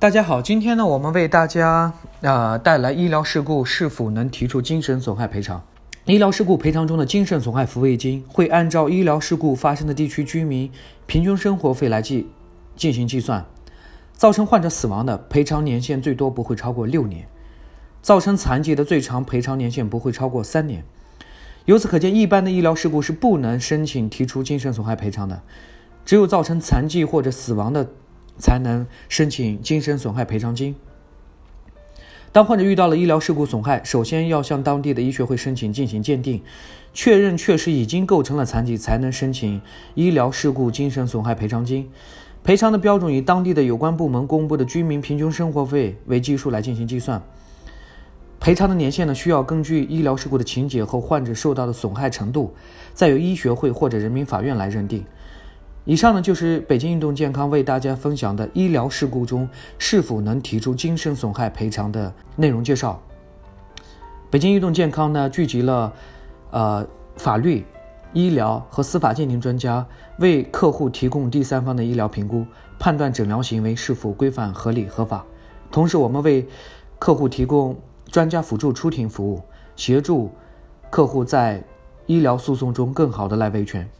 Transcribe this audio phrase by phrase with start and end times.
[0.00, 1.92] 大家好，今天呢，我们为大家
[2.22, 5.62] 啊带来医疗事故是否能提出精神损害赔偿。
[6.06, 10.72] 医疗事故赔偿中的精神损害抚慰金会按照医疗事故发生的地区居民
[11.04, 12.26] 平均生活费来计
[12.74, 13.44] 进行计算。
[14.14, 17.28] 造成患者死亡的赔偿年限最多不会超过六年，
[18.00, 20.82] 造成残疾的最长赔偿年限不会超过三年。
[21.66, 25.42] 由此可见，一般的医疗事故是不能申请提出精神损害赔偿的，
[26.06, 27.86] 只有造成残疾或者死亡的。
[28.40, 30.74] 才能申请精神损害赔偿金。
[32.32, 36.40] 当患者遇到了医疗事故损害，首先要向当地的医学会申请进行鉴定，
[36.94, 39.60] 确认确实已经构成了残疾，才能申请
[39.94, 41.90] 医疗事故精神损害赔偿金。
[42.42, 47.20] 赔偿的标准以当地的有关部门公布的居民平均生活费为基数来进行计算。
[48.38, 52.54] 赔偿的年限呢，需要根据医疗事故的情节和患者受到的损害程度，
[52.94, 55.04] 再由医学会或者人民法院来认定。
[55.90, 63.02] 以上呢就是北京运动健康为大家分享的医疗事故中是否能提出精神损害赔偿的内容介绍。
[64.30, 65.92] 北京运动健康呢聚集了，
[66.52, 67.66] 呃法律、
[68.12, 69.84] 医疗和司法鉴定专家，
[70.20, 72.46] 为客户提供第三方的医疗评估，
[72.78, 75.26] 判断诊疗行为是否规范、合理、合法。
[75.72, 76.46] 同时，我们为
[77.00, 77.76] 客户提供
[78.12, 79.42] 专家辅助出庭服务，
[79.74, 80.30] 协助
[80.88, 81.60] 客户在
[82.06, 83.90] 医疗诉讼中更好的来维权。